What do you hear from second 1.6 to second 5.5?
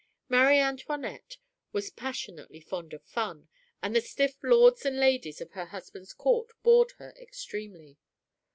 was passionately fond of fun, and the stiff lords and ladies